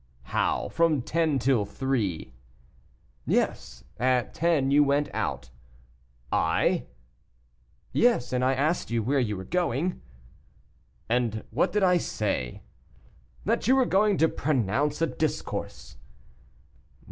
"How, 0.33 0.67
from 0.69 1.03
ten 1.03 1.37
till 1.37 1.63
three?" 1.63 2.33
"Yes, 3.27 3.83
at 3.99 4.33
ten 4.33 4.71
you 4.71 4.83
went 4.83 5.09
out." 5.13 5.51
"I?" 6.31 6.87
"Yes, 7.93 8.33
and 8.33 8.43
I 8.43 8.55
asked 8.55 8.89
you 8.89 9.03
where 9.03 9.19
you 9.19 9.37
were 9.37 9.43
going." 9.45 10.01
"And 11.07 11.43
what 11.51 11.71
did 11.71 11.83
I 11.83 11.97
say?" 11.97 12.63
"That 13.45 13.67
you 13.67 13.75
were 13.75 13.85
going 13.85 14.17
to 14.17 14.27
pronounce 14.27 15.03
a 15.03 15.05
discourse." 15.05 15.97